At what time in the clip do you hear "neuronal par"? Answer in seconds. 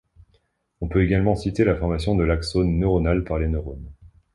2.79-3.37